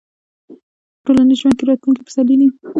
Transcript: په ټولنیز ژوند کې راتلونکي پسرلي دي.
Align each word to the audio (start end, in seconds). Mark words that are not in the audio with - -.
په 1.03 1.03
ټولنیز 1.05 1.37
ژوند 1.41 1.55
کې 1.57 1.63
راتلونکي 1.69 2.01
پسرلي 2.05 2.35
دي. 2.39 2.47